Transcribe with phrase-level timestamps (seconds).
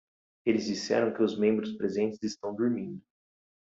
[0.43, 2.99] Eles disseram que os membros presentes estão dormindo.